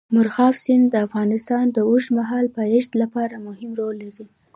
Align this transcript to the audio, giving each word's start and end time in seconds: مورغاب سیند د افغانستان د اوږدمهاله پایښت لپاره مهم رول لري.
مورغاب 0.15 0.55
سیند 0.63 0.85
د 0.89 0.95
افغانستان 1.07 1.65
د 1.71 1.77
اوږدمهاله 1.89 2.49
پایښت 2.59 2.91
لپاره 3.01 3.35
مهم 3.47 3.69
رول 3.79 3.95
لري. 4.05 4.25